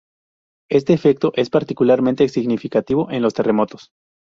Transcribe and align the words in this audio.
Este 0.71 0.93
efecto 0.93 1.31
es 1.35 1.51
particularmente 1.51 2.27
significativo 2.27 3.11
en 3.11 3.21
los 3.21 3.35
terremotos. 3.35 3.91